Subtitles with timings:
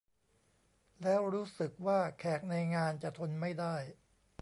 [1.01, 3.75] แล้วรู้สึกว่าแขกในงานจะทนไม่ได้